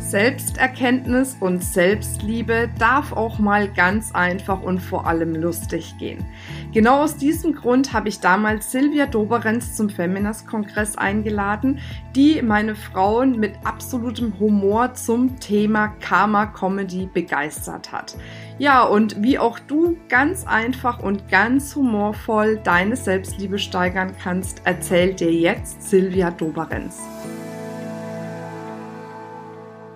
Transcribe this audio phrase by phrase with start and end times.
[0.00, 6.24] Selbsterkenntnis und Selbstliebe darf auch mal ganz einfach und vor allem lustig gehen.
[6.72, 11.78] Genau aus diesem Grund habe ich damals Silvia Doberenz zum Feminist-Kongress eingeladen,
[12.16, 18.16] die meine Frauen mit absolutem Humor zum Thema Karma-Comedy begeistert hat.
[18.58, 25.20] Ja, und wie auch du ganz einfach und ganz humorvoll deine Selbstliebe steigern kannst, erzählt
[25.20, 27.00] dir jetzt Silvia Doberenz.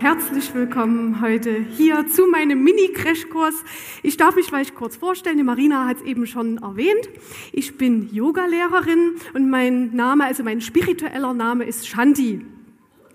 [0.00, 3.54] Herzlich willkommen heute hier zu meinem Mini-Crashkurs.
[4.02, 5.36] Ich darf mich gleich kurz vorstellen.
[5.36, 7.08] Die Marina hat es eben schon erwähnt.
[7.52, 12.44] Ich bin Yogalehrerin und mein Name, also mein spiritueller Name ist Shanti.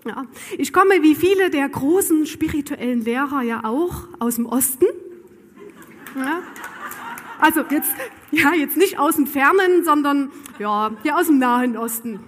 [0.06, 0.24] Ja,
[0.56, 4.86] ich komme wie viele der großen spirituellen Lehrer ja auch aus dem Osten.
[6.16, 6.42] Ja,
[7.38, 7.92] also jetzt,
[8.30, 12.20] ja, jetzt nicht aus dem Fernen, sondern ja, hier aus dem Nahen Osten.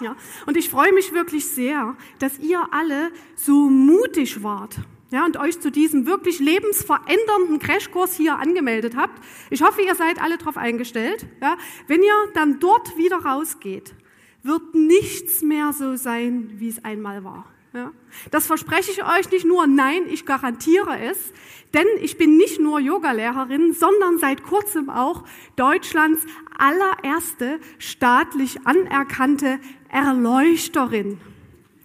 [0.00, 4.76] Ja, und ich freue mich wirklich sehr, dass ihr alle so mutig wart.
[5.10, 9.20] Ja, und euch zu diesem wirklich lebensverändernden Crashkurs hier angemeldet habt.
[9.50, 11.26] Ich hoffe, ihr seid alle darauf eingestellt.
[11.42, 11.56] Ja,
[11.88, 13.94] wenn ihr dann dort wieder rausgeht,
[14.42, 17.44] wird nichts mehr so sein, wie es einmal war.
[17.72, 17.92] Ja?
[18.30, 21.32] Das verspreche ich euch nicht nur, nein, ich garantiere es,
[21.72, 25.24] denn ich bin nicht nur Yogalehrerin, sondern seit kurzem auch
[25.56, 26.26] Deutschlands
[26.58, 31.20] allererste staatlich anerkannte Erleuchterin.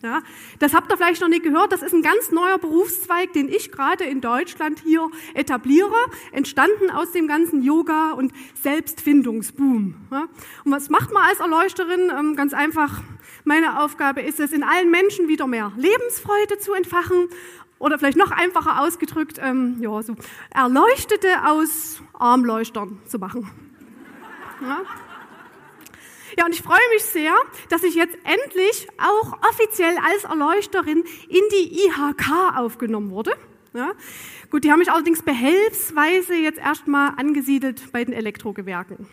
[0.06, 0.22] Ja,
[0.60, 1.72] das habt ihr vielleicht noch nicht gehört.
[1.72, 5.96] Das ist ein ganz neuer Berufszweig, den ich gerade in Deutschland hier etabliere,
[6.32, 9.96] entstanden aus dem ganzen Yoga- und Selbstfindungsboom.
[10.12, 10.28] Ja,
[10.64, 12.12] und was macht man als Erleuchterin?
[12.16, 13.02] Ähm, ganz einfach,
[13.46, 17.30] meine Aufgabe ist es, in allen Menschen wieder mehr Lebensfreude zu entfachen
[17.80, 20.16] oder vielleicht noch einfacher ausgedrückt, ähm, ja, so
[20.54, 23.50] Erleuchtete aus Armleuchtern zu machen.
[24.62, 24.82] Ja.
[26.38, 27.34] Ja, und ich freue mich sehr,
[27.70, 33.32] dass ich jetzt endlich auch offiziell als Erleuchterin in die IHK aufgenommen wurde.
[33.74, 33.92] Ja.
[34.50, 39.08] Gut, die haben mich allerdings behelfsweise jetzt erstmal angesiedelt bei den Elektrogewerken.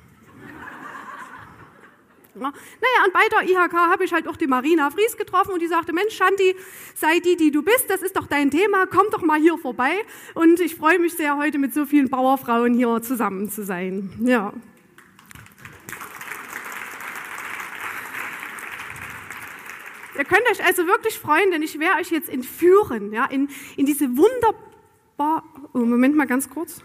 [2.35, 2.41] Ja.
[2.41, 5.67] Naja, und bei der IHK habe ich halt auch die Marina Fries getroffen und die
[5.67, 6.57] sagte, Mensch, Shanti,
[6.95, 9.93] sei die, die du bist, das ist doch dein Thema, komm doch mal hier vorbei.
[10.35, 14.11] Und ich freue mich sehr, heute mit so vielen Bauerfrauen hier zusammen zu sein.
[14.25, 14.55] Ja.
[20.17, 23.87] Ihr könnt euch also wirklich freuen, denn ich werde euch jetzt entführen, ja, in, in
[23.87, 25.43] diese wunderbar,
[25.75, 26.83] oh, Moment mal ganz kurz.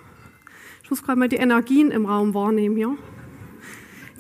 [0.84, 2.98] Ich muss gerade mal die Energien im Raum wahrnehmen hier.
[2.98, 3.17] Jetzt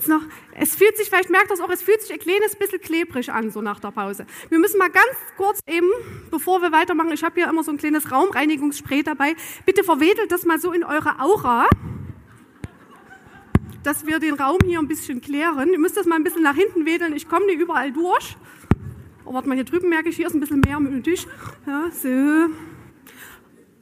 [0.06, 0.22] noch,
[0.54, 3.50] es fühlt sich, vielleicht merkt das auch, es fühlt sich ein kleines bisschen klebrig an,
[3.50, 4.26] so nach der Pause.
[4.50, 5.90] Wir müssen mal ganz kurz eben,
[6.30, 9.36] bevor wir weitermachen, ich habe hier immer so ein kleines Raumreinigungsspray dabei.
[9.66, 11.68] Bitte verwedelt das mal so in eure Aura,
[13.84, 15.72] dass wir den Raum hier ein bisschen klären.
[15.72, 18.38] Ihr müsst das mal ein bisschen nach hinten wedeln, ich komme nicht überall durch.
[19.26, 21.28] Oh, warte mal, hier drüben merke ich, hier ist ein bisschen mehr nötig.
[21.66, 22.54] Ja, so.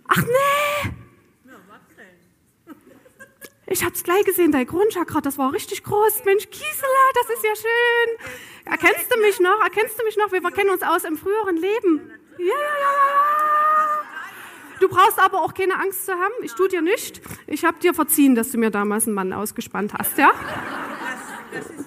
[0.08, 1.05] Ach nee!
[3.68, 6.24] Ich hab's gleich gesehen, dein Grundchakra, das war richtig groß.
[6.24, 8.32] Mensch, Gisela, das ist ja schön.
[8.66, 9.60] Erkennst du mich noch?
[9.62, 10.32] Erkennst du mich noch?
[10.32, 12.12] Wir kennen uns aus im früheren Leben.
[12.38, 14.06] Ja, ja, ja.
[14.80, 16.34] Du brauchst aber auch keine Angst zu haben.
[16.44, 17.22] Ich tue dir nicht.
[17.48, 20.32] Ich habe dir verziehen, dass du mir damals einen Mann ausgespannt hast, ja?
[21.52, 21.86] Das, ist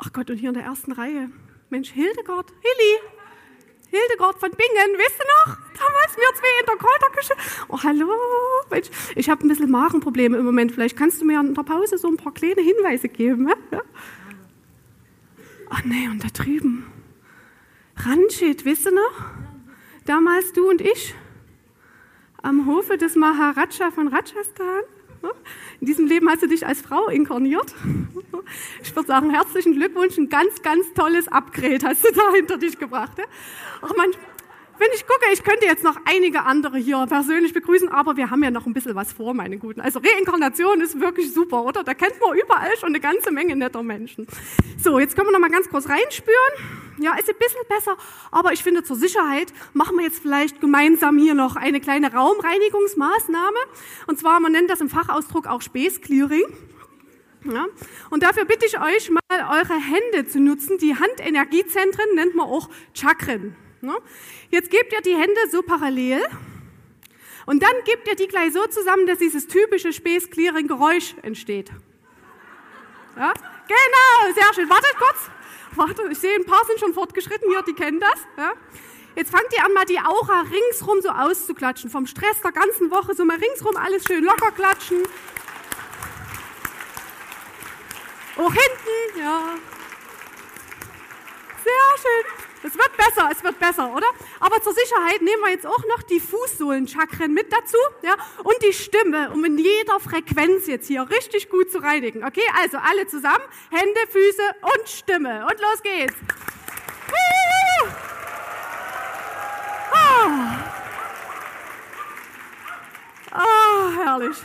[0.00, 1.28] Ach Gott, und hier in der ersten Reihe.
[1.70, 3.00] Mensch, Hildegard, Hilli,
[3.88, 5.56] Hildegard von Bingen, weißt du noch?
[5.76, 7.34] Damals wir zwei in der Kräuterküche.
[7.68, 8.06] Oh, hallo,
[8.70, 10.72] Mensch, ich habe ein bisschen Magenprobleme im Moment.
[10.72, 13.48] Vielleicht kannst du mir in der Pause so ein paar kleine Hinweise geben.
[13.48, 13.54] Ja?
[15.70, 16.86] Ach nee, und da drüben.
[17.96, 19.24] Ranjit, weißt du noch?
[20.04, 21.14] Damals du und ich
[22.42, 24.84] am Hofe des Maharaja von Rajasthan.
[25.80, 27.74] In diesem Leben hast du dich als Frau inkarniert.
[28.82, 32.78] Ich würde sagen, herzlichen Glückwunsch, ein ganz, ganz tolles Upgrade hast du da hinter dich
[32.78, 33.12] gebracht.
[33.82, 34.10] Ach man,
[34.78, 38.42] wenn ich gucke, ich könnte jetzt noch einige andere hier persönlich begrüßen, aber wir haben
[38.42, 39.80] ja noch ein bisschen was vor, meine Guten.
[39.80, 41.84] Also Reinkarnation ist wirklich super, oder?
[41.84, 44.26] Da kennt man überall schon eine ganze Menge netter Menschen.
[44.82, 46.36] So, jetzt können wir noch mal ganz kurz reinspüren.
[47.00, 47.96] Ja, ist ein bisschen besser,
[48.30, 53.58] aber ich finde zur Sicherheit machen wir jetzt vielleicht gemeinsam hier noch eine kleine Raumreinigungsmaßnahme.
[54.06, 56.44] Und zwar, man nennt das im Fachausdruck auch Space Clearing.
[57.44, 57.66] Ja?
[58.10, 60.78] Und dafür bitte ich euch mal eure Hände zu nutzen.
[60.78, 63.54] Die Handenergiezentren nennt man auch Chakren.
[63.80, 63.96] Ne?
[64.50, 66.20] Jetzt gebt ihr die Hände so parallel
[67.46, 71.70] und dann gebt ihr die gleich so zusammen, dass dieses typische Space Clearing Geräusch entsteht.
[73.16, 73.32] Ja?
[73.68, 74.68] Genau, sehr schön.
[74.68, 75.30] Wartet kurz.
[75.76, 78.20] warte, ich sehe, ein paar sind schon fortgeschritten hier, die kennen das.
[78.36, 78.52] Ja?
[79.14, 81.90] Jetzt fangt ihr an, mal die Aura ringsrum so auszuklatschen.
[81.90, 85.02] Vom Stress der ganzen Woche so mal ringsrum alles schön locker klatschen.
[88.36, 89.54] Auch hinten, ja.
[91.64, 92.47] Sehr schön.
[92.62, 94.06] Es wird besser, es wird besser, oder?
[94.40, 98.72] Aber zur Sicherheit nehmen wir jetzt auch noch die Fußsohlenchakren mit dazu, ja, und die
[98.72, 102.24] Stimme, um in jeder Frequenz jetzt hier richtig gut zu reinigen.
[102.24, 105.46] Okay, also alle zusammen, Hände, Füße und Stimme.
[105.46, 106.14] Und los geht's.
[113.30, 114.36] Ah, oh, herrlich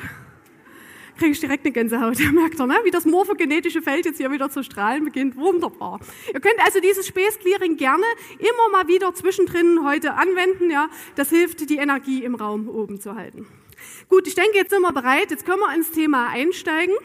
[1.18, 2.18] kriege ich direkt eine Gänsehaut.
[2.34, 2.76] Merkt ihr, ne?
[2.84, 5.36] wie das morphogenetische Feld jetzt hier wieder zu strahlen beginnt.
[5.36, 6.00] Wunderbar.
[6.34, 8.06] Ihr könnt also dieses Space Clearing gerne
[8.40, 10.70] immer mal wieder zwischendrin heute anwenden.
[10.70, 10.90] Ja?
[11.16, 13.48] Das hilft, die Energie im Raum oben zu halten.
[14.10, 15.32] Gut, ich denke, jetzt sind wir bereit.
[15.32, 16.96] Jetzt können wir ins Thema einsteigen.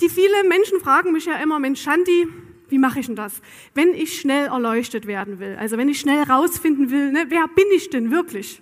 [0.00, 2.28] Die viele Menschen fragen mich ja immer, Mensch, Shanti,
[2.68, 3.40] wie mache ich denn das?
[3.74, 7.64] Wenn ich schnell erleuchtet werden will, also wenn ich schnell rausfinden will, ne, wer bin
[7.74, 8.60] ich denn wirklich?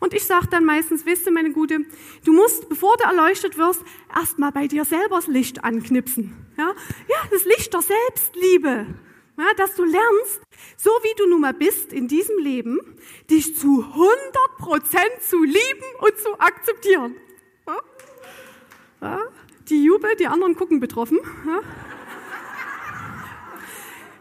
[0.00, 1.80] Und ich sage dann meistens, weißt du, meine Gute,
[2.24, 3.82] du musst, bevor du erleuchtet wirst,
[4.14, 6.36] erstmal bei dir selber das Licht anknipsen.
[6.56, 6.74] Ja,
[7.08, 8.86] ja das Licht der Selbstliebe.
[9.38, 10.40] Ja, dass du lernst,
[10.78, 12.80] so wie du nun mal bist in diesem Leben,
[13.30, 14.08] dich zu 100
[14.58, 17.16] Prozent zu lieben und zu akzeptieren.
[17.66, 17.76] Ja?
[19.02, 19.20] Ja?
[19.68, 21.18] Die Jubel, die anderen gucken betroffen.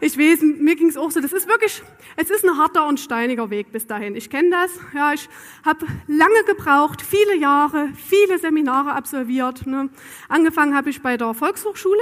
[0.02, 1.22] Ich weiß, mir ging es auch so.
[1.22, 1.82] Das ist wirklich,
[2.18, 4.16] es ist ein harter und steiniger Weg bis dahin.
[4.16, 4.72] Ich kenne das.
[4.94, 5.28] Ja, ich
[5.66, 9.68] habe lange gebraucht, viele Jahre, viele Seminare absolviert.
[9.68, 9.90] Ne.
[10.30, 12.02] Angefangen habe ich bei der Volkshochschule.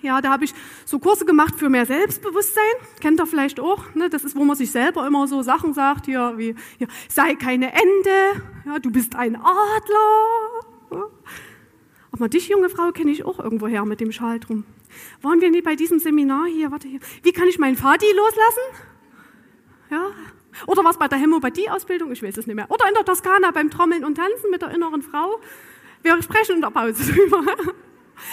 [0.00, 0.54] Ja, da habe ich
[0.84, 2.64] so Kurse gemacht für mehr Selbstbewusstsein.
[3.00, 3.94] Kennt ihr vielleicht auch?
[3.94, 4.10] Ne?
[4.10, 7.72] Das ist, wo man sich selber immer so Sachen sagt, hier wie, hier, sei keine
[7.72, 11.06] Ende, ja, du bist ein Adler.
[12.10, 14.64] Aber dich, junge Frau, kenne ich auch irgendwo her mit dem Schal drum.
[15.22, 16.70] Waren wir nicht bei diesem Seminar hier?
[16.70, 17.00] Warte hier.
[17.22, 18.91] Wie kann ich meinen Vati loslassen?
[19.92, 20.10] Ja?
[20.66, 22.12] Oder was bei der Hämopathie-Ausbildung?
[22.12, 22.70] Ich weiß es nicht mehr.
[22.70, 25.38] Oder in der Toskana beim Trommeln und Tanzen mit der inneren Frau.
[26.02, 27.44] Wir sprechen in der Pause drüber.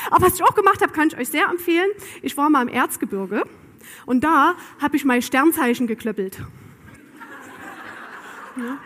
[0.10, 1.90] Aber was ich auch gemacht habe, kann ich euch sehr empfehlen.
[2.22, 3.44] Ich war mal im Erzgebirge
[4.06, 6.40] und da habe ich mein Sternzeichen geklöppelt.
[8.56, 8.78] Ja.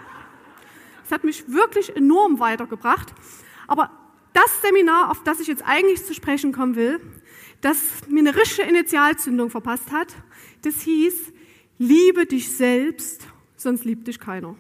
[1.04, 3.14] Das hat mich wirklich enorm weitergebracht.
[3.68, 3.92] Aber
[4.34, 7.00] das Seminar, auf das ich jetzt eigentlich zu sprechen kommen will,
[7.62, 7.78] das
[8.08, 10.08] mir eine richtige Initialzündung verpasst hat,
[10.64, 11.34] das hieß,
[11.84, 13.28] liebe dich selbst,
[13.58, 14.56] sonst liebt dich keiner.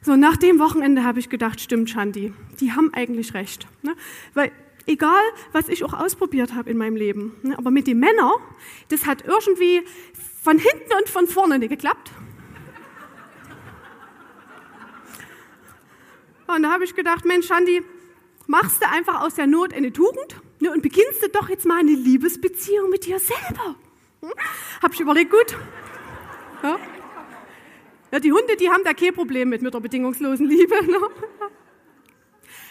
[0.00, 3.66] So, nach dem Wochenende habe ich gedacht, stimmt, Shanti, die haben eigentlich recht.
[3.82, 3.96] Ne?
[4.34, 4.52] Weil
[4.86, 5.22] egal,
[5.52, 7.58] was ich auch ausprobiert habe in meinem Leben, ne?
[7.58, 8.32] aber mit den Männern,
[8.88, 9.82] das hat irgendwie
[10.42, 12.12] von hinten und von vorne nicht geklappt.
[16.46, 17.82] Und da habe ich gedacht, Mensch, Shanti,
[18.46, 21.80] machst du einfach aus der Not eine Tugend ne, und beginnst du doch jetzt mal
[21.80, 23.76] eine Liebesbeziehung mit dir selber.
[24.20, 24.32] Hm?
[24.82, 25.56] Hab ich überlegt, gut.
[26.62, 26.78] Ja.
[28.12, 28.20] ja.
[28.20, 30.74] die Hunde, die haben da kein Problem mit, mit der bedingungslosen Liebe.
[30.84, 30.98] Ne?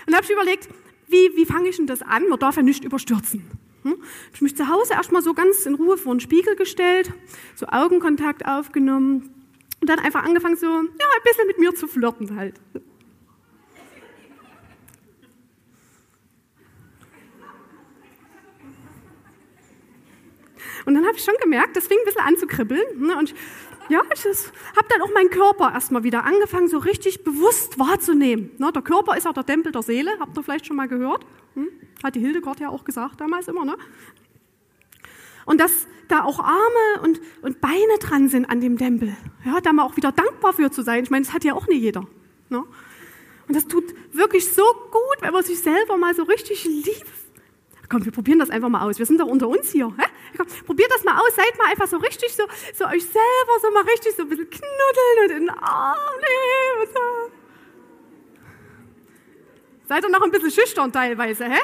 [0.08, 0.70] Und habe ich überlegt,
[1.08, 2.28] wie, wie fange ich denn das an?
[2.30, 3.50] Man darf ja nicht überstürzen.
[3.84, 3.92] Hm?
[3.92, 4.02] Habe
[4.34, 7.12] ich mich zu Hause erstmal so ganz in Ruhe vor den Spiegel gestellt,
[7.56, 9.34] so Augenkontakt aufgenommen
[9.80, 12.56] und dann einfach angefangen, so ja, ein bisschen mit mir zu flirten halt.
[20.88, 22.82] Und dann habe ich schon gemerkt, das fing ein bisschen an zu kribbeln.
[22.96, 23.18] Ne?
[23.18, 23.36] Und
[23.90, 28.52] ja, ich habe dann auch meinen Körper erstmal wieder angefangen, so richtig bewusst wahrzunehmen.
[28.58, 28.72] Ne?
[28.72, 31.26] Der Körper ist ja der Tempel der Seele, habt ihr vielleicht schon mal gehört.
[31.56, 31.68] Hm?
[32.02, 33.66] Hat die Hildegard ja auch gesagt damals immer.
[33.66, 33.76] Ne?
[35.44, 39.14] Und dass da auch Arme und, und Beine dran sind an dem Tempel.
[39.44, 41.04] Ja, da mal auch wieder dankbar für zu sein.
[41.04, 42.08] Ich meine, das hat ja auch nicht jeder.
[42.48, 42.64] Ne?
[43.46, 47.27] Und das tut wirklich so gut, wenn man sich selber mal so richtig liebt
[47.90, 49.00] Komm, wir probieren das einfach mal aus.
[49.00, 49.94] Wir sind doch unter uns hier.
[49.98, 50.04] Hä?
[50.36, 51.36] Komm, probiert das mal aus.
[51.36, 54.50] Seid mal einfach so richtig so, so euch selber so mal richtig so ein bisschen
[54.50, 56.94] knuddeln und in den Arm nehmen.
[56.94, 57.32] So.
[59.88, 61.60] Seid ihr noch ein bisschen schüchtern teilweise, hä?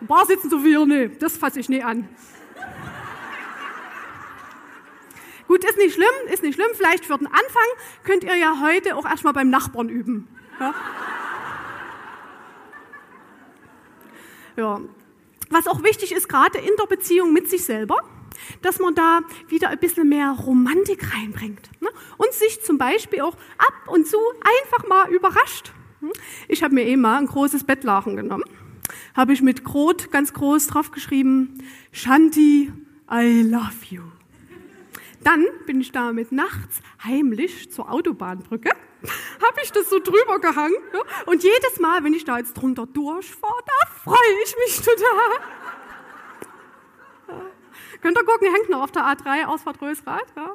[0.00, 2.08] Ein paar sitzen so wie ihr, nee, das fasse ich nie an.
[5.46, 6.70] Gut, ist nicht schlimm, ist nicht schlimm.
[6.74, 7.68] Vielleicht für den Anfang
[8.02, 10.26] könnt ihr ja heute auch erstmal beim Nachbarn üben.
[10.58, 10.74] Ja?
[14.56, 14.80] Ja.
[15.50, 17.98] Was auch wichtig ist, gerade in der Beziehung mit sich selber,
[18.62, 21.70] dass man da wieder ein bisschen mehr Romantik reinbringt.
[21.80, 21.88] Ne?
[22.16, 25.72] Und sich zum Beispiel auch ab und zu einfach mal überrascht.
[26.48, 28.44] Ich habe mir eben mal ein großes Bettlachen genommen,
[29.14, 31.58] habe ich mit Krot ganz groß drauf geschrieben,
[31.92, 32.72] Shanti,
[33.10, 34.02] I love you.
[35.22, 38.70] Dann bin ich damit nachts heimlich zur Autobahnbrücke,
[39.42, 40.76] habe ich das so drüber gehangen.
[40.92, 41.00] Ja?
[41.26, 45.30] Und jedes Mal, wenn ich da jetzt drunter durchfahre, da freue ich mich total.
[48.02, 50.26] Könnt ihr gucken, hängt noch auf der A3, Ausfahrt Rösrad.
[50.36, 50.54] Ja.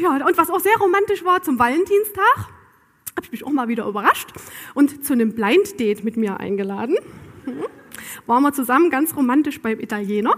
[0.00, 2.48] ja, und was auch sehr romantisch war, zum Valentinstag
[3.16, 4.32] habe ich mich auch mal wieder überrascht
[4.74, 6.96] und zu einem Blind Date mit mir eingeladen.
[7.46, 7.64] Mhm.
[8.26, 10.34] Waren wir zusammen ganz romantisch beim Italiener.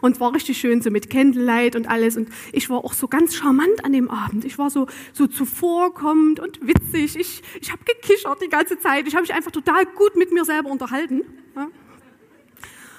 [0.00, 2.16] Und es war richtig schön, so mit Candlelight und alles.
[2.16, 4.44] Und ich war auch so ganz charmant an dem Abend.
[4.44, 7.16] Ich war so, so zuvorkommend und witzig.
[7.16, 9.06] Ich, ich habe gekichert die ganze Zeit.
[9.06, 11.22] Ich habe mich einfach total gut mit mir selber unterhalten.
[11.54, 11.68] Ja.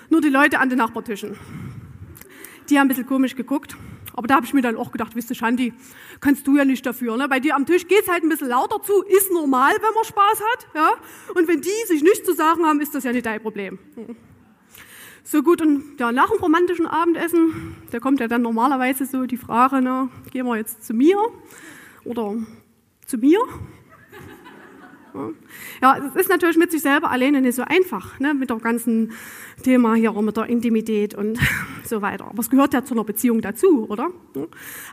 [0.09, 1.37] Nur die Leute an den Nachbartischen,
[2.69, 3.75] die haben ein bisschen komisch geguckt.
[4.17, 5.73] Aber da habe ich mir dann auch gedacht, wisst du, Shanti,
[6.19, 7.17] kannst du ja nicht dafür.
[7.17, 7.29] Ne?
[7.29, 10.41] Bei dir am Tisch geht's halt ein bisschen lauter zu, ist normal, wenn man Spaß
[10.41, 10.67] hat.
[10.73, 10.89] Ja?
[11.35, 13.77] Und wenn die sich nichts zu sagen haben, ist das ja nicht dein Problem.
[15.29, 19.35] So gut, und ja, nach dem romantischen Abendessen, da kommt ja dann normalerweise so die
[19.35, 21.17] Frage, ne, gehen wir jetzt zu mir
[22.05, 22.35] oder
[23.05, 23.39] zu mir?
[25.81, 29.11] Ja, es ist natürlich mit sich selber alleine nicht so einfach, ne, mit dem ganzen
[29.63, 31.37] Thema hier, mit der Intimität und
[31.83, 32.27] so weiter.
[32.27, 34.09] Aber es gehört ja zu einer Beziehung dazu, oder?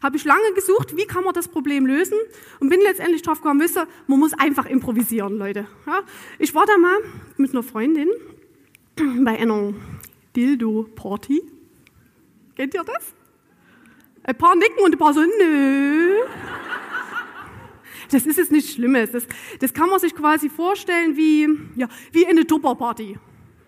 [0.02, 2.18] Habe ich lange gesucht, wie kann man das Problem lösen
[2.58, 5.68] und bin letztendlich drauf gekommen, wisst ihr, man muss einfach improvisieren, Leute.
[5.86, 6.00] Ja,
[6.40, 6.96] ich war da mal
[7.36, 8.08] mit einer Freundin
[8.96, 9.74] bei einer
[10.36, 11.42] Dildo-Party.
[12.56, 13.14] Kennt ihr das?
[14.22, 16.16] Ein paar nicken und ein paar so, nö.
[18.10, 19.10] Das ist jetzt nichts Schlimmes.
[19.10, 19.26] Das,
[19.60, 23.18] das kann man sich quasi vorstellen wie, ja, wie eine Tupperparty.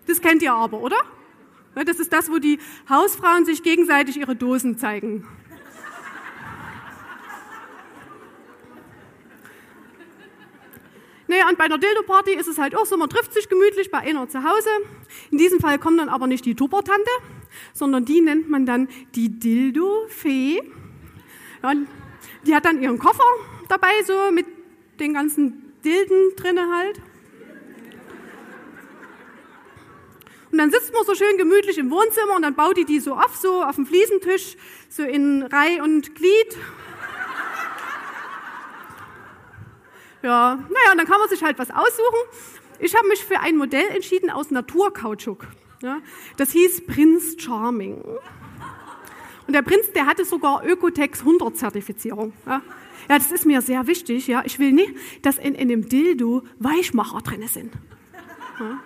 [0.05, 0.97] Das kennt ihr aber, oder?
[1.75, 2.59] Das ist das, wo die
[2.89, 5.27] Hausfrauen sich gegenseitig ihre Dosen zeigen.
[11.27, 13.99] Naja, und bei einer Dildo-Party ist es halt auch so, man trifft sich gemütlich bei
[13.99, 14.69] einer zu Hause.
[15.29, 17.11] In diesem Fall kommt dann aber nicht die Tuppertante,
[17.73, 20.61] sondern die nennt man dann die Dildo-Fee.
[21.63, 21.73] Ja,
[22.45, 23.23] die hat dann ihren Koffer
[23.67, 24.45] dabei, so mit
[24.99, 27.01] den ganzen Dilden drinne halt.
[30.51, 33.13] Und dann sitzt man so schön gemütlich im Wohnzimmer und dann baut die die so
[33.13, 34.55] auf, so auf dem Fliesentisch,
[34.89, 36.57] so in Reih und Glied.
[40.27, 42.19] Ja, naja, dann kann man sich halt was aussuchen.
[42.79, 45.47] Ich habe mich für ein Modell entschieden aus Naturkautschuk.
[45.81, 45.99] Ja,
[46.35, 48.03] das hieß Prince Charming.
[49.47, 52.33] Und der Prinz, der hatte sogar Ökotex 100 Zertifizierung.
[52.45, 52.61] Ja.
[53.07, 54.27] ja, das ist mir sehr wichtig.
[54.27, 54.93] Ja, ich will nicht,
[55.25, 57.71] dass in, in dem Dildo Weichmacher drin sind.
[58.59, 58.79] Ja.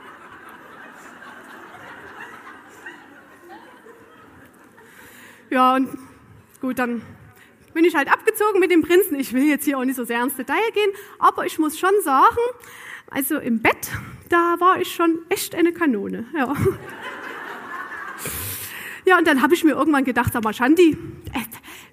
[5.50, 5.90] ja, und
[6.62, 7.02] gut, dann
[7.74, 9.20] bin ich halt abgezogen mit dem Prinzen.
[9.20, 11.94] Ich will jetzt hier auch nicht so sehr ins Detail gehen, aber ich muss schon
[12.04, 12.40] sagen,
[13.10, 13.92] also im Bett,
[14.30, 16.26] da war ich schon echt eine Kanone.
[16.36, 16.54] Ja,
[19.06, 20.98] ja und dann habe ich mir irgendwann gedacht, sag mal, Shandi,
[21.34, 21.40] äh,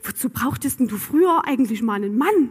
[0.05, 2.51] wozu brauchtest denn du früher eigentlich mal einen Mann?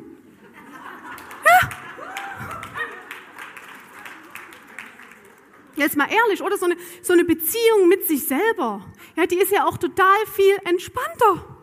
[5.77, 8.83] Jetzt mal ehrlich, oder so eine, so eine Beziehung mit sich selber,
[9.15, 11.56] ja, die ist ja auch total viel entspannter.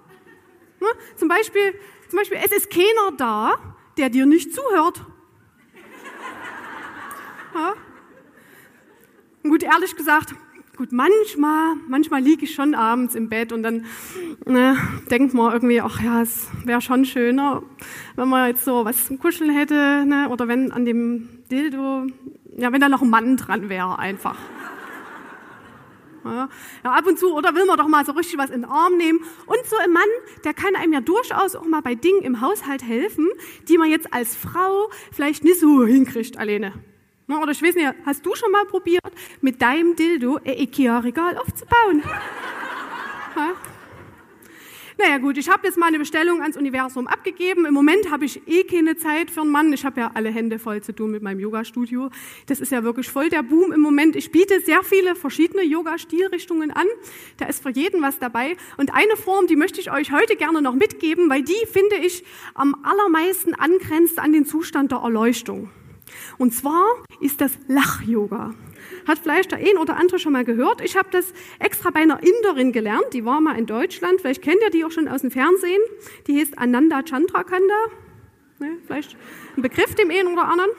[0.85, 0.91] Ne?
[1.17, 1.75] Zum, Beispiel,
[2.09, 3.55] zum Beispiel, es ist keiner da,
[3.97, 5.03] der dir nicht zuhört.
[7.55, 7.75] Ja?
[9.45, 10.35] Gut, ehrlich gesagt,
[10.77, 13.85] gut, manchmal, manchmal liege ich schon abends im Bett und dann
[14.45, 14.77] ne,
[15.11, 17.63] denkt man irgendwie, ach ja, es wäre schon schöner,
[18.17, 22.07] wenn man jetzt so was zum Kuscheln hätte, ne, oder wenn an dem Dildo,
[22.57, 24.37] ja, wenn da noch ein Mann dran wäre, einfach.
[26.25, 26.49] Ja,
[26.83, 29.21] ab und zu, oder will man doch mal so richtig was in den Arm nehmen.
[29.47, 30.09] Und so ein Mann,
[30.45, 33.29] der kann einem ja durchaus auch mal bei Dingen im Haushalt helfen,
[33.69, 36.73] die man jetzt als Frau vielleicht nicht so hinkriegt alleine.
[37.29, 39.03] Oder ich weiß nicht, hast du schon mal probiert,
[39.41, 42.03] mit deinem Dildo ein Ikea-Regal aufzubauen?
[44.99, 45.05] Ja?
[45.05, 47.67] Naja gut, ich habe jetzt meine Bestellung ans Universum abgegeben.
[47.67, 49.73] Im Moment habe ich eh keine Zeit für einen Mann.
[49.73, 52.11] Ich habe ja alle Hände voll zu tun mit meinem Yoga-Studio.
[52.47, 54.17] Das ist ja wirklich voll der Boom im Moment.
[54.17, 56.87] Ich biete sehr viele verschiedene Yoga-Stilrichtungen an.
[57.37, 58.57] Da ist für jeden was dabei.
[58.77, 62.25] Und eine Form, die möchte ich euch heute gerne noch mitgeben, weil die, finde ich,
[62.55, 65.71] am allermeisten angrenzt an den Zustand der Erleuchtung.
[66.39, 66.85] Und zwar
[67.21, 68.55] ist das Lach-Yoga.
[69.07, 70.81] Hat vielleicht der ein oder andere schon mal gehört.
[70.81, 73.07] Ich habe das extra bei einer Inderin gelernt.
[73.13, 74.21] Die war mal in Deutschland.
[74.21, 75.81] Vielleicht kennt ihr die auch schon aus dem Fernsehen.
[76.27, 77.75] Die heißt Ananda Chandrakanda.
[78.59, 79.17] Ne, vielleicht
[79.57, 80.71] ein Begriff dem einen oder anderen.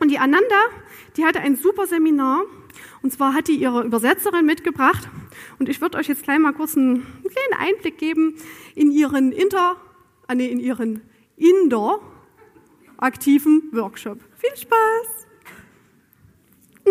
[0.00, 0.56] Und die Ananda,
[1.16, 2.44] die hatte ein super Seminar.
[3.02, 5.08] Und zwar hat die ihre Übersetzerin mitgebracht.
[5.58, 8.36] Und ich würde euch jetzt gleich mal kurz einen, kleinen Einblick geben
[8.74, 9.76] in ihren Inter,
[10.28, 11.02] äh, nee, in ihren
[11.36, 12.00] Inder
[12.98, 14.18] aktiven Workshop.
[14.42, 15.08] Viel Spaß!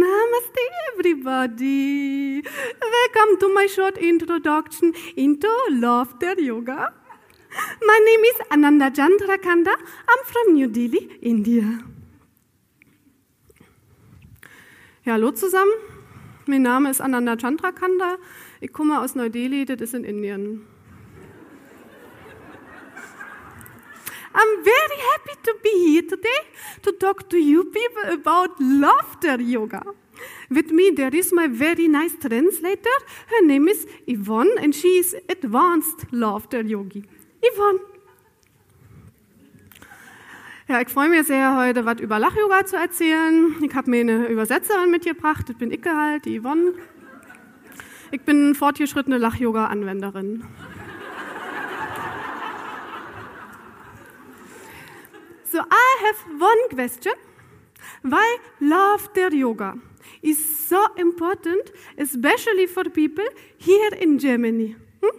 [0.00, 2.42] Namaste everybody.
[2.80, 6.94] Welcome to my short introduction into Laughter Yoga.
[7.82, 9.74] My name is Ananda Chandrakanda.
[10.08, 11.84] I'm from New Delhi, India.
[15.04, 15.74] Ja, hallo zusammen.
[16.46, 18.16] Mein Name ist Ananda Chandrakanda.
[18.62, 20.77] Ich komme aus Neu-Delhi, das ist in Indien.
[24.40, 26.40] I'm very happy to be here today
[26.82, 29.82] to talk to you people about laughter yoga.
[30.48, 32.96] With me, there is my very nice translator.
[33.26, 37.02] Her name is Yvonne, and she is advanced laughter yogi.
[37.42, 37.80] Yvonne.
[40.68, 43.56] Ja, ich freue mich sehr, heute was über Lach-Yoga zu erzählen.
[43.62, 46.74] Ich habe mir eine Übersetzerin mitgebracht, das bin ich halt, die Yvonne.
[48.12, 50.44] Ich bin fortgeschrittene Lach-Yoga-Anwenderin.
[55.50, 57.14] So I have one question.
[58.02, 59.74] Why laughter yoga
[60.22, 60.38] is
[60.68, 63.24] so important, especially for people
[63.56, 64.76] here in Germany?
[65.02, 65.16] Hmm?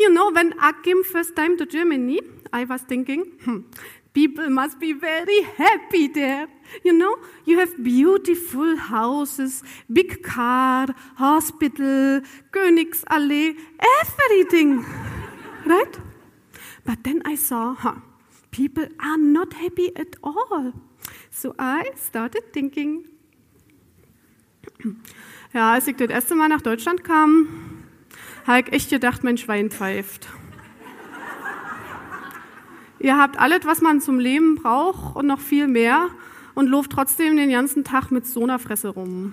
[0.00, 2.20] You know, when I came first time to Germany,
[2.52, 3.60] I was thinking, hmm,
[4.12, 6.48] people must be very happy there.
[6.84, 13.56] You know, you have beautiful houses, big car, hospital, Königsallee,
[14.00, 14.84] everything,
[15.66, 15.96] right?
[16.84, 18.00] But then I saw, huh,
[18.50, 20.72] people are not happy at all.
[21.30, 23.04] So I started thinking.
[25.52, 27.48] Ja, als ich das erste Mal nach Deutschland kam,
[28.46, 30.28] habe ich echt gedacht, mein Schwein pfeift.
[33.00, 36.08] Ihr habt alles, was man zum Leben braucht und noch viel mehr
[36.54, 39.32] und lauft trotzdem den ganzen Tag mit so einer Fresse rum.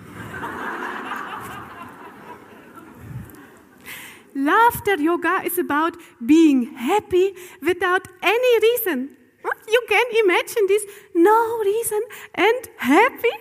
[4.46, 6.60] Laughter yoga is about being
[6.90, 8.98] happy without any reason.
[9.68, 10.84] You can imagine this,
[11.14, 12.02] no reason
[12.34, 13.34] and happy.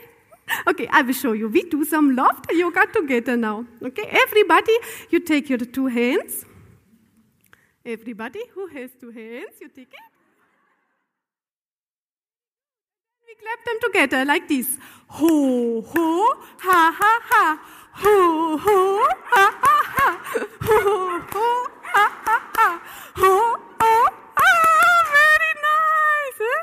[0.67, 1.47] Okay, I will show you.
[1.49, 3.65] We do some laughter yoga together now.
[3.83, 4.75] Okay, everybody,
[5.09, 6.45] you take your two hands.
[7.85, 10.05] Everybody who has two hands, you take it.
[13.27, 14.77] We clap them together like this.
[15.07, 17.59] Ho, ho, ha, ha, ha.
[18.03, 18.77] Ho, ho,
[19.33, 20.09] ha, ha, ha.
[20.67, 20.79] Ho,
[21.33, 21.47] ho,
[21.93, 22.69] ha, ha, ha.
[23.21, 23.31] Ho,
[23.81, 23.93] ho,
[24.45, 26.41] ah, very nice.
[26.45, 26.61] Huh?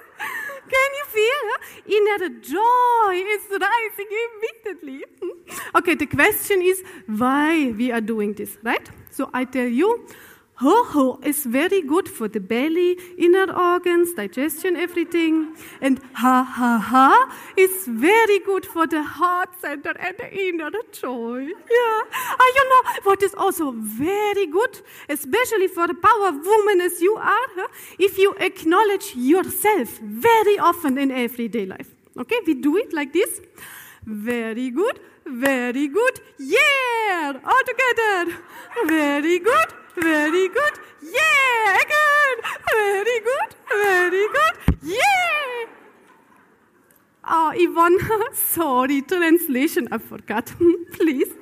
[0.72, 1.42] Can you feel?
[1.50, 1.60] Huh?
[1.96, 5.00] Inner joy is rising immediately.
[5.92, 8.88] Okay, the question is why we are doing this, right?
[9.10, 10.06] So I tell you,
[10.56, 15.54] Ho ho is very good for the belly, inner organs, digestion, everything.
[15.82, 21.40] And ha ha ha is very good for the heart center and the inner joy.
[21.78, 22.00] Yeah.
[22.40, 27.16] Ah, you know what is also very good, especially for the power woman as you
[27.16, 27.68] are, huh?
[27.98, 31.94] if you acknowledge yourself very often in everyday life.
[32.16, 33.40] Okay, we do it like this.
[34.04, 38.38] Very good, very good, yeah, all together.
[38.86, 42.36] Very good, very good, yeah, again.
[42.72, 45.32] Very good, very good, yeah.
[47.24, 47.98] Oh, Yvonne,
[48.34, 50.52] sorry, translation, I forgot.
[50.92, 51.34] Please.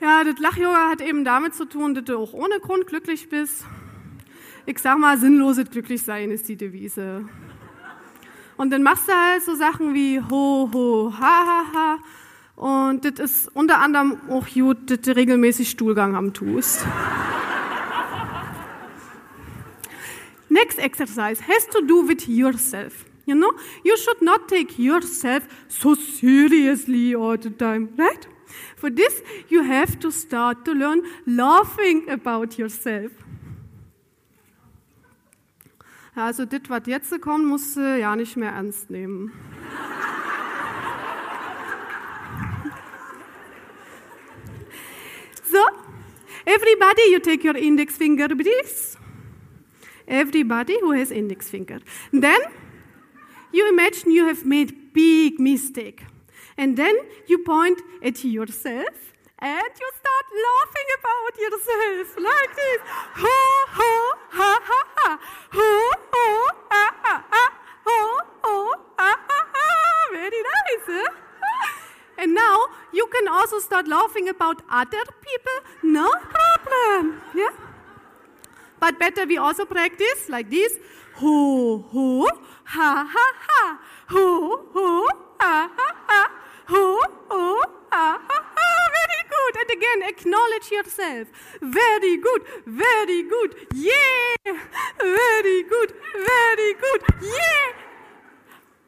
[0.00, 3.66] Ja, das Lach-Yoga hat eben damit zu tun, dass du auch ohne Grund glücklich bist.
[4.64, 7.28] Ich sag mal, sinnloses Glücklichsein ist die Devise.
[8.60, 11.98] Und dann machst du halt so Sachen wie ho, ho, ha, ha, ha.
[12.56, 16.84] Und das ist unter anderem auch gut, dass du regelmäßig Stuhlgang am tust.
[20.50, 23.06] Next exercise has to do with yourself.
[23.24, 23.50] You know,
[23.82, 28.28] you should not take yourself so seriously all the time, right?
[28.76, 33.10] For this, you have to start to learn laughing about yourself.
[36.14, 39.30] Also, das, was jetzt kommt, musst du ja nicht mehr ernst nehmen.
[45.50, 45.58] so,
[46.44, 48.96] everybody, you take your index finger, please.
[50.06, 51.78] Everybody who has index finger.
[52.10, 52.40] Then,
[53.52, 56.04] you imagine you have made big mistake.
[56.56, 56.96] And then
[57.28, 59.09] you point at yourself
[59.40, 62.80] and you start laughing about yourself like this.
[63.24, 63.38] Ho,
[63.78, 63.90] ho,
[64.36, 65.18] ha, ha, ha.
[65.52, 65.68] Ho,
[66.12, 66.24] ho,
[66.70, 67.44] ha, ha, ha.
[67.86, 67.98] Ho,
[68.42, 69.66] ho, ha, ha, ha.
[70.12, 71.10] Very nice, huh?
[72.18, 75.56] And now you can also start laughing about other people.
[75.82, 77.22] No problem.
[77.34, 77.48] Yeah?
[78.78, 80.78] But better we also practice like this.
[81.14, 82.28] Ho, ho,
[82.64, 83.78] ha, ha, ha.
[84.08, 85.08] Ho, ho,
[85.40, 86.30] ha, ha, ha.
[86.66, 88.49] Ho, ho, ha, ha, ha.
[89.50, 89.60] Good.
[89.60, 91.28] And again, acknowledge yourself.
[91.60, 92.42] Very good.
[92.66, 93.54] Very good.
[93.74, 94.52] Yeah.
[94.98, 95.92] Very good.
[96.14, 97.02] Very good.
[97.22, 97.72] Yeah.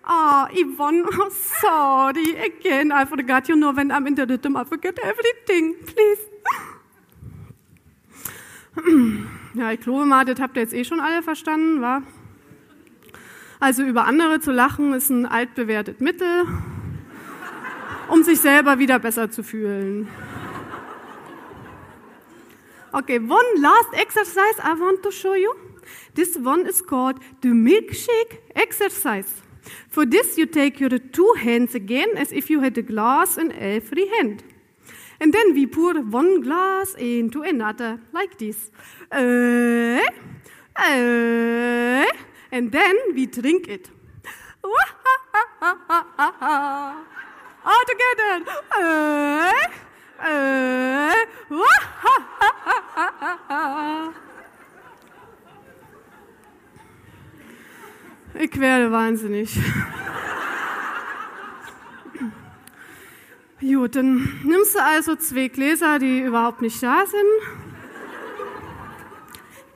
[0.05, 2.37] Oh, Yvonne, oh, sorry.
[2.37, 3.49] Again, I forgot.
[3.49, 5.75] You know, when I'm in the rhythm, I forget everything.
[5.87, 6.21] Please.
[9.55, 12.03] Ja, ich glaube mal, das habt ihr jetzt eh schon alle verstanden, wa?
[13.61, 16.47] Also über andere zu lachen ist ein altbewährtes Mittel,
[18.09, 20.09] um sich selber wieder besser zu fühlen.
[22.95, 25.57] Okay, one last exercise I want to show you.
[26.15, 29.43] This one is called the milkshake exercise.
[29.89, 33.53] For this, you take your two hands again as if you had a glass in
[33.53, 34.45] every hand.
[35.21, 38.71] And then we pour one glass into another, like this.
[39.11, 40.03] Uh,
[40.77, 42.07] uh,
[42.51, 43.89] and then we drink it.
[47.65, 48.45] All together.
[48.77, 49.53] Uh,
[58.35, 59.59] ich werde wahnsinnig.
[63.61, 67.23] Gut, dann nimmst du also zwei Gläser, die überhaupt nicht da sind.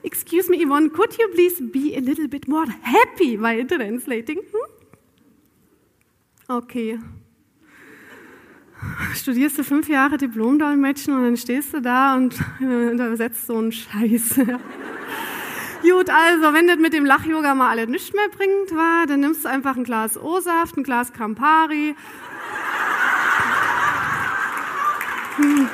[0.03, 4.37] Excuse me, Yvonne, could you please be a little bit more happy while translating?
[4.37, 4.61] Hm?
[6.47, 6.99] Okay
[9.15, 14.35] studierst du fünf Jahre Diplomdolmetschen und dann stehst du da und übersetzt so einen Scheiß.
[15.81, 19.45] Gut, also, wenn das mit dem Lach-Yoga mal alles nichts mehr bringt, war, dann nimmst
[19.45, 21.95] du einfach ein Glas O-Saft, ein Glas Campari.
[25.37, 25.69] Hm.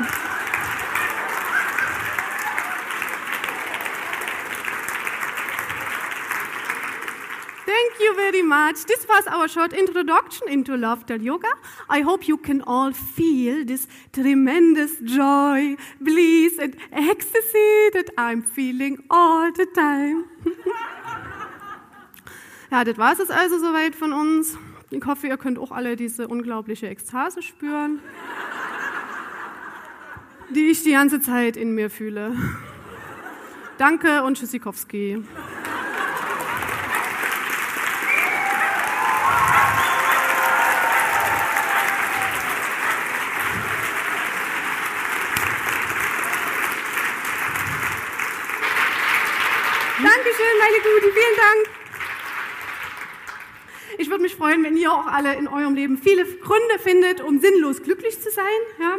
[7.65, 8.85] Thank you very much.
[8.85, 11.53] This was our short introduction into Laughter Yoga.
[11.89, 18.95] I hope you can all feel this tremendous joy, bliss, and ecstasy that I'm feeling
[19.09, 20.17] all the time.
[22.71, 24.57] ja, das war es also soweit von uns.
[24.91, 27.99] Ich hoffe, ihr könnt auch alle diese unglaubliche Ekstase spüren,
[30.55, 32.35] die ich die ganze Zeit in mir fühle.
[33.79, 35.23] Danke und Tschüssikowski.
[50.03, 51.69] Dankeschön, meine Guten, vielen Dank.
[53.97, 57.39] Ich würde mich freuen, wenn ihr auch alle in eurem Leben viele Gründe findet, um
[57.39, 58.43] sinnlos glücklich zu sein.
[58.77, 58.97] Ja?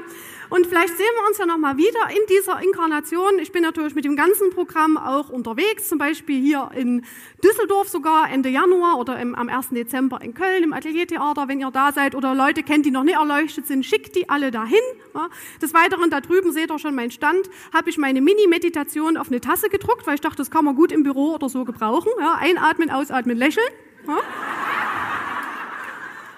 [0.49, 3.39] Und vielleicht sehen wir uns ja nochmal wieder in dieser Inkarnation.
[3.41, 7.05] Ich bin natürlich mit dem ganzen Programm auch unterwegs, zum Beispiel hier in
[7.45, 9.71] Düsseldorf sogar Ende Januar oder im, am 1.
[9.71, 13.17] Dezember in Köln im Ateliertheater, wenn ihr da seid oder Leute kennt, die noch nicht
[13.17, 14.79] erleuchtet sind, schickt die alle dahin.
[15.15, 15.29] Ja.
[15.61, 19.43] Des Weiteren, da drüben seht ihr schon meinen Stand, habe ich meine Mini-Meditation auf eine
[19.43, 22.13] Tasse gedruckt, weil ich dachte, das kann man gut im Büro oder so gebrauchen.
[22.19, 22.37] Ja.
[22.41, 23.69] Einatmen, ausatmen, lächeln.
[24.07, 24.19] Ja.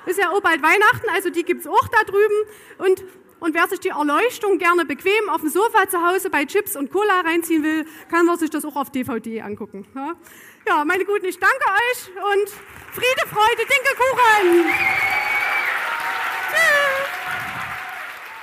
[0.06, 2.48] Ist ja auch bald Weihnachten, also die gibt's auch da drüben.
[2.78, 3.04] Und
[3.38, 6.90] und wer sich die Erleuchtung gerne bequem auf dem Sofa zu Hause bei Chips und
[6.90, 9.86] Cola reinziehen will, kann sich das auch auf DVD angucken.
[9.94, 10.14] Ja,
[10.66, 12.48] ja meine Guten, ich danke euch und
[12.92, 14.64] Friede, Freude, Dinkelkuchen!
[16.50, 17.10] Tschüss!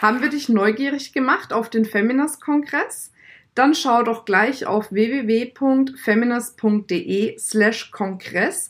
[0.02, 3.10] Haben wir dich neugierig gemacht auf den Feminist-Kongress?
[3.56, 8.70] Dann schau doch gleich auf www.feminist.de slash Kongress,